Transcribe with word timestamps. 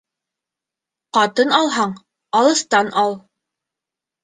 Ҡатын 1.17 1.53
алһаң, 1.59 1.95
алыҫтан 2.41 2.93
ал. 3.05 3.17